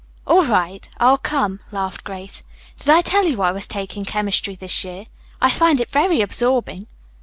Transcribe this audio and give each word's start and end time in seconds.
"All 0.25 0.43
right, 0.43 0.89
I'll 0.97 1.19
come," 1.19 1.59
laughed 1.71 2.03
Grace. 2.03 2.41
"Did 2.79 2.89
I 2.89 3.01
tell 3.01 3.25
you 3.27 3.39
I 3.43 3.51
was 3.51 3.67
taking 3.67 4.03
chemistry 4.03 4.55
this 4.55 4.83
year? 4.83 5.03
I 5.39 5.51
find 5.51 5.79
it 5.79 5.91
very 5.91 6.21
absorbing." 6.21 6.87